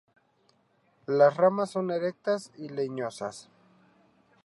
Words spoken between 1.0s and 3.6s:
Las ramas son erectas y leñosas.